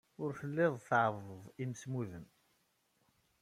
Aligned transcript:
Ur 0.23 0.29
telliḍ 0.39 0.73
tɛebbdeḍ 0.87 1.43
imsemmuden. 1.63 2.25